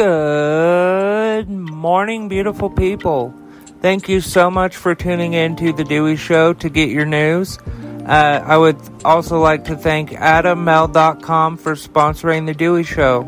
[0.00, 3.34] Good morning, beautiful people.
[3.82, 7.58] Thank you so much for tuning in to The Dewey Show to get your news.
[8.06, 13.24] Uh, I would also like to thank AdamMale.com for sponsoring The Dewey Show.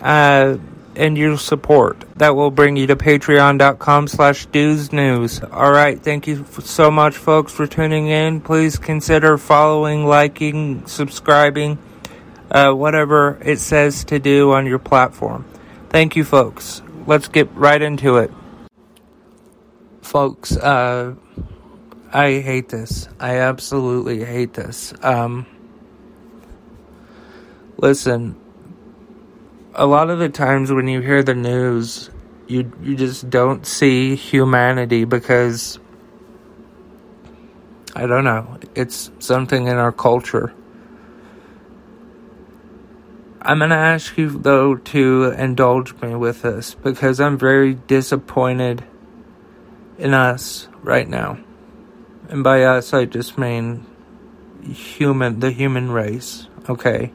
[0.00, 0.56] uh,
[0.94, 2.04] and your support.
[2.16, 5.42] That will bring you to patreon.com slash news.
[5.42, 8.40] All right, thank you so much, folks, for tuning in.
[8.40, 11.78] Please consider following, liking, subscribing,
[12.50, 15.44] uh, whatever it says to do on your platform.
[15.90, 18.30] Thank you, folks let's get right into it.
[20.02, 21.14] Folks, uh,
[22.12, 23.08] I hate this.
[23.18, 24.92] I absolutely hate this.
[25.02, 25.46] Um,
[27.76, 28.36] listen,
[29.76, 32.10] a lot of the times when you hear the news,
[32.48, 35.78] you you just don't see humanity because
[37.94, 38.58] I don't know.
[38.74, 40.54] It's something in our culture.
[43.42, 48.82] I'm going to ask you, though, to indulge me with this because I'm very disappointed
[49.98, 51.38] in us right now.
[52.28, 53.86] And by us, I just mean
[54.64, 57.12] human, the human race, okay?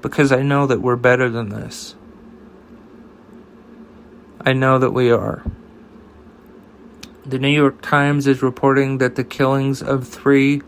[0.00, 1.94] Because I know that we're better than this.
[4.40, 5.44] I know that we are.
[7.26, 10.62] The New York Times is reporting that the killings of three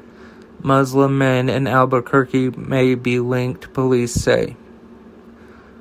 [0.63, 4.57] Muslim men in Albuquerque may be linked, police say.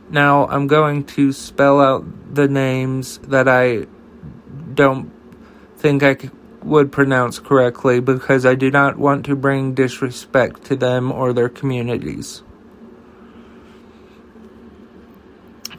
[0.09, 3.87] Now, I'm going to spell out the names that I
[4.73, 5.11] don't
[5.77, 6.17] think I
[6.63, 11.49] would pronounce correctly because I do not want to bring disrespect to them or their
[11.49, 12.43] communities.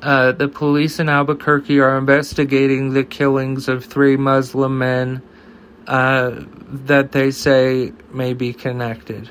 [0.03, 5.23] Uh, the police in Albuquerque are investigating the killings of three Muslim men
[5.87, 9.29] uh, that they say may be connected.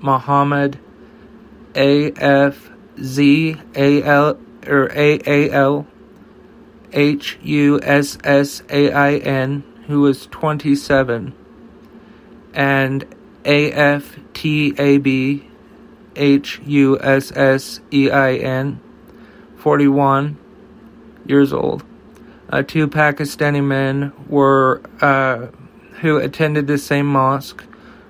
[0.00, 0.78] Muhammad
[1.74, 2.70] A.F.
[3.02, 5.86] Z A L or A A L
[6.92, 11.34] H U S S A I N, who was 27,
[12.52, 15.46] and A F T A B
[16.16, 18.80] H U S S E I N,
[19.60, 20.38] 41
[21.26, 21.84] years old.
[22.48, 25.46] Uh, two Pakistani men were uh,
[26.00, 27.64] who attended the same mosque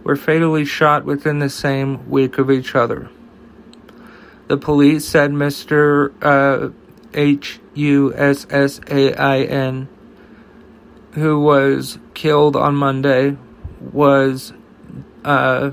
[0.05, 3.11] were fatally shot within the same week of each other.
[4.49, 6.13] The police said Mr.
[6.23, 6.71] Uh,
[7.13, 9.89] H U S S A I N,
[11.13, 13.37] who was killed on Monday,
[13.93, 14.53] was
[15.25, 15.73] uh,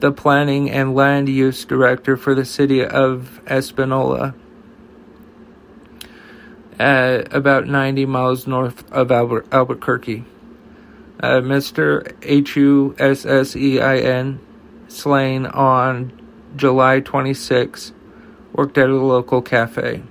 [0.00, 4.34] the planning and land use director for the city of Espanola,
[6.78, 10.24] uh, about 90 miles north of Albu- Albuquerque.
[11.22, 12.14] Uh, Mr.
[12.22, 14.40] H U S S E I N,
[14.88, 16.12] slain on
[16.56, 17.92] July 26,
[18.52, 20.02] worked at a local cafe.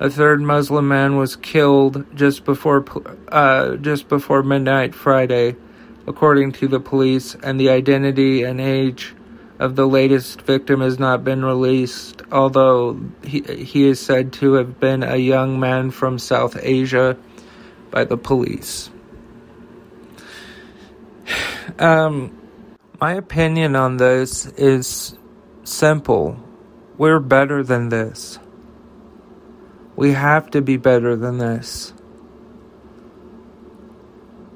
[0.00, 2.84] A third Muslim man was killed just before
[3.28, 5.56] uh, just before midnight Friday,
[6.06, 9.14] according to the police, and the identity and age
[9.58, 14.80] of the latest victim has not been released, although he, he is said to have
[14.80, 17.16] been a young man from South Asia
[17.90, 18.90] by the police.
[21.76, 22.30] Um,
[23.00, 25.18] my opinion on this is
[25.64, 26.38] simple.
[26.96, 28.38] We're better than this.
[29.96, 31.92] We have to be better than this.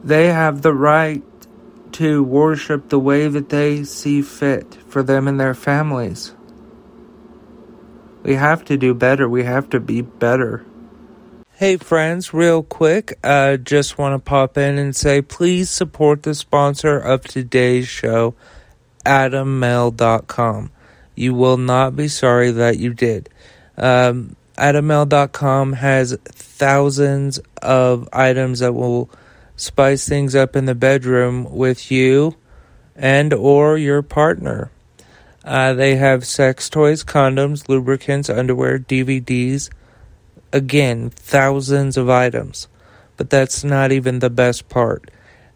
[0.04, 1.24] They have the right
[1.98, 6.32] to worship the way that they see fit for them and their families.
[8.22, 9.28] We have to do better.
[9.28, 10.64] We have to be better.
[11.54, 16.36] Hey friends, real quick, uh, just want to pop in and say please support the
[16.36, 18.36] sponsor of today's show,
[19.04, 20.70] AdamMale.com.
[21.16, 23.28] You will not be sorry that you did.
[23.76, 29.10] Um, AdamMale.com has thousands of items that will
[29.60, 32.36] spice things up in the bedroom with you
[32.96, 34.70] and or your partner.
[35.44, 39.70] Uh, they have sex toys, condoms, lubricants, underwear, DVDs,
[40.52, 42.68] again, thousands of items.
[43.16, 45.10] But that's not even the best part.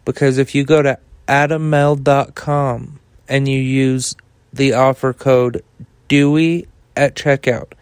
[0.05, 4.15] Because if you go to adammale.com and you use
[4.51, 5.63] the offer code
[6.07, 7.73] Dewey at checkout,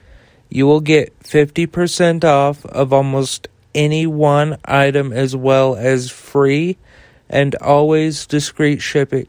[0.50, 6.77] you will get 50% off of almost any one item as well as free
[7.29, 9.27] and always discreet shipping.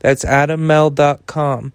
[0.00, 1.72] That's adammale.com.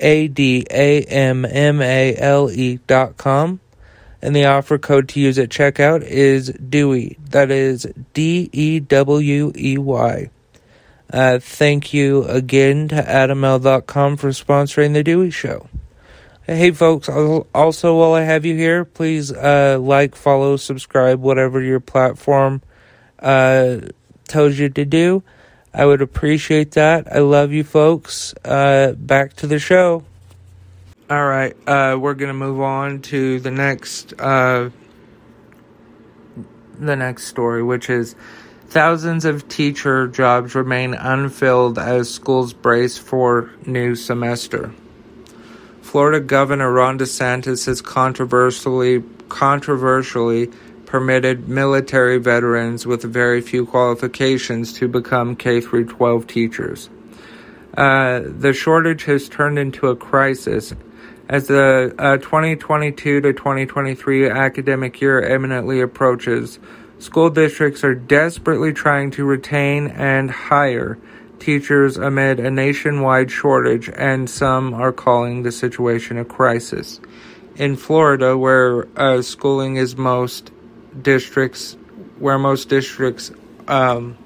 [0.00, 3.60] A D A M M A L E dot com
[4.24, 7.18] and the offer code to use at checkout is Dewey.
[7.28, 10.30] That is D E W E Y.
[11.12, 15.68] Uh, thank you again to AdamMale.com for sponsoring the Dewey Show.
[16.46, 21.80] Hey, folks, also while I have you here, please uh, like, follow, subscribe, whatever your
[21.80, 22.60] platform
[23.18, 23.78] uh,
[24.28, 25.22] tells you to do.
[25.72, 27.10] I would appreciate that.
[27.10, 28.34] I love you, folks.
[28.44, 30.04] Uh, back to the show.
[31.08, 34.68] All right, uh, we're gonna move on to the next uh,
[36.78, 38.16] the next story, which is
[38.66, 44.74] thousands of teacher jobs remain unfilled as schools brace for new semester.
[45.94, 50.48] Florida Governor Ron DeSantis has controversially controversially
[50.86, 56.90] permitted military veterans with very few qualifications to become K through 12 teachers.
[57.76, 60.74] Uh, the shortage has turned into a crisis
[61.28, 66.58] as the uh, 2022 to 2023 academic year imminently approaches,
[66.98, 70.98] school districts are desperately trying to retain and hire
[71.44, 77.00] teachers amid a nationwide shortage, and some are calling the situation a crisis.
[77.56, 80.50] In Florida, where uh, schooling is most
[81.00, 81.76] districts,
[82.18, 83.30] where most districts
[83.68, 84.16] um,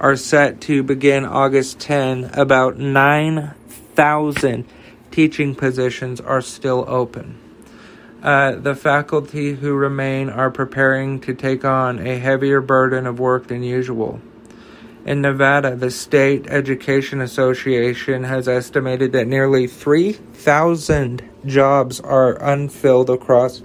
[0.00, 4.66] are set to begin August 10, about 9,000
[5.12, 7.38] teaching positions are still open.
[8.24, 13.46] Uh, the faculty who remain are preparing to take on a heavier burden of work
[13.46, 14.20] than usual.
[15.04, 23.62] In Nevada, the State Education Association has estimated that nearly 3,000 jobs are unfilled across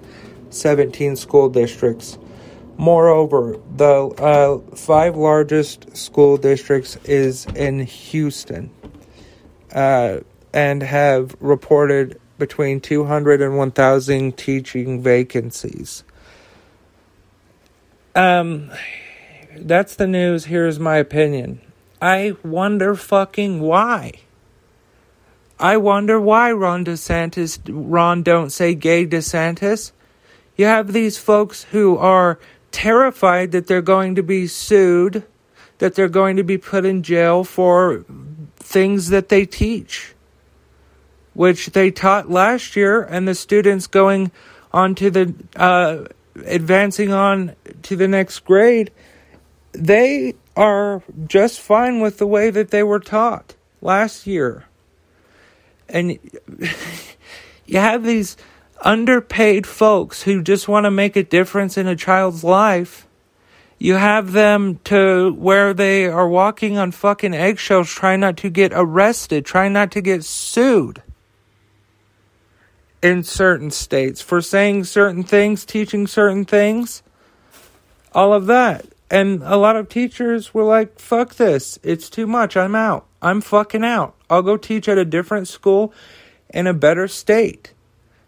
[0.50, 2.18] 17 school districts.
[2.78, 8.70] Moreover, the uh, five largest school districts is in Houston.
[9.74, 10.20] Uh,
[10.56, 16.06] and have reported between 200 and 1,000 teaching vacancies.
[18.16, 18.72] Um,
[19.60, 20.46] that's the news.
[20.46, 21.62] Here's my opinion.
[22.02, 24.14] I wonder fucking why.
[25.60, 29.92] I wonder why Ron DeSantis, Ron don't say gay DeSantis.
[30.58, 32.40] You have these folks who are
[32.72, 35.24] terrified that they're going to be sued,
[35.78, 38.06] that they're going to be put in jail for
[38.58, 40.16] things that they teach
[41.36, 44.32] which they taught last year, and the students going
[44.72, 46.06] on to the uh,
[46.46, 48.90] advancing on to the next grade,
[49.78, 54.66] they are just fine with the way that they were taught last year.
[55.90, 56.18] And
[57.66, 58.38] you have these
[58.82, 63.08] underpaid folks who just want to make a difference in a child's life.
[63.78, 68.72] You have them to where they are walking on fucking eggshells, trying not to get
[68.74, 71.02] arrested, trying not to get sued
[73.04, 77.04] in certain states for saying certain things, teaching certain things,
[78.14, 78.86] all of that.
[79.10, 81.78] And a lot of teachers were like, fuck this.
[81.84, 82.58] It's too much.
[82.58, 83.06] I'm out.
[83.22, 84.16] I'm fucking out.
[84.30, 85.94] I'll go teach at a different school
[86.50, 87.74] in a better state.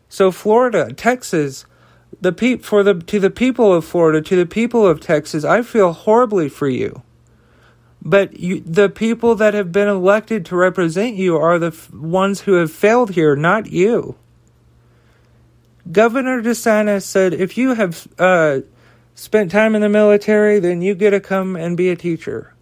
[0.10, 1.66] So Florida, Texas,
[2.22, 5.62] the pe- for the to the people of Florida, to the people of Texas, I
[5.62, 7.02] feel horribly for you.
[8.02, 12.42] But you, the people that have been elected to represent you are the f- ones
[12.42, 14.16] who have failed here, not you.
[15.92, 18.60] Governor DeSantis said if you have uh,
[19.18, 22.54] spent time in the military, then you get to come and be a teacher.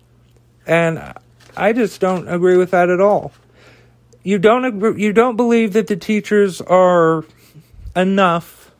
[0.66, 1.14] And
[1.56, 3.34] I just don't agree with that at all.
[4.24, 7.26] You don't agree, you don't believe that the teachers are
[7.94, 8.72] enough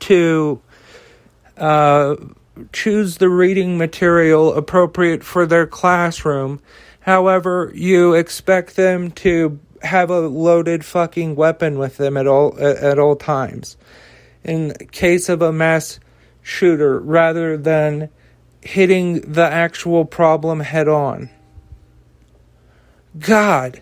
[0.00, 0.62] to
[1.58, 2.14] uh,
[2.72, 6.62] choose the reading material appropriate for their classroom.
[7.00, 12.98] However, you expect them to have a loaded fucking weapon with them at all at
[12.98, 13.76] all times.
[14.44, 15.98] In case of a mass
[16.42, 18.08] shooter, rather than
[18.62, 21.30] hitting the actual problem head on.
[23.18, 23.80] God.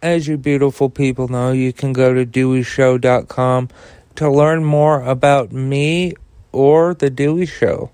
[0.00, 3.68] As you beautiful people know, you can go to deweyshow.com
[4.16, 6.14] to learn more about me
[6.50, 7.90] or The Dewey Show.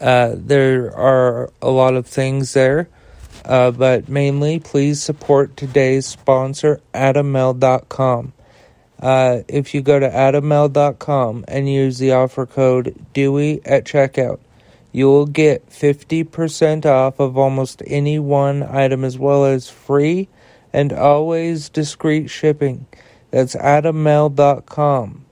[0.00, 2.88] Uh, there are a lot of things there,
[3.44, 8.32] uh, but mainly please support today's sponsor, AdamMale.com.
[9.00, 14.40] Uh, if you go to AdamMale.com and use the offer code Dewey at checkout,
[14.92, 20.28] you will get 50% off of almost any one item as well as free
[20.72, 22.86] and always discreet shipping.
[23.30, 25.24] That's AdamMale.com.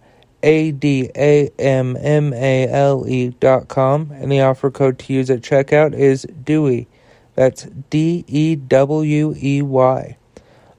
[0.42, 5.12] A D A M M A L E dot com, and the offer code to
[5.12, 6.86] use at checkout is Dewey.
[7.34, 10.17] That's D E W E Y.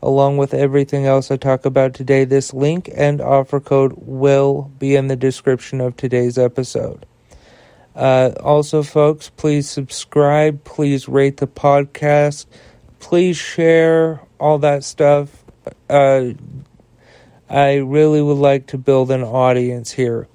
[0.02, 4.96] Along with everything else I talk about today, this link and offer code will be
[4.96, 7.06] in the description of today's episode.
[7.96, 12.46] Uh, also, folks, please subscribe, please rate the podcast,
[13.00, 15.44] please share all that stuff.
[15.90, 16.30] Uh,
[17.50, 20.28] I really would like to build an audience here.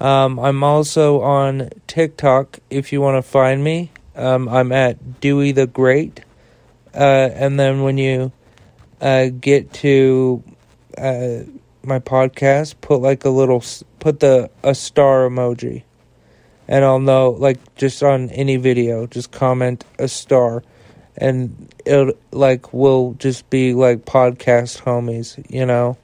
[0.00, 3.90] Um, I'm also on TikTok if you want to find me.
[4.16, 6.24] Um, I'm at Dewey the Great.
[6.94, 8.32] Uh, and then when you
[9.02, 10.42] uh, get to
[10.96, 11.40] uh,
[11.82, 13.62] my podcast, put like a little,
[13.98, 15.82] put the a star emoji.
[16.68, 20.62] And I'll know, like, just on any video, just comment a star.
[21.16, 25.98] And it like will just be like podcast homies, you know.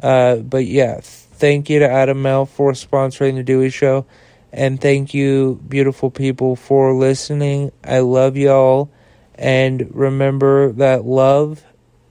[0.00, 4.06] Uh, but yeah, thank you to Adam Male for sponsoring the Dewey Show.
[4.52, 7.72] And thank you, beautiful people, for listening.
[7.84, 8.90] I love y'all.
[9.34, 11.62] And remember that love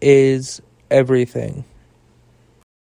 [0.02, 0.62] is
[0.92, 1.66] everything.